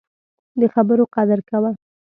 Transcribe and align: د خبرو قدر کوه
د 0.59 0.61
خبرو 0.73 1.03
قدر 1.15 1.39
کوه 1.49 1.71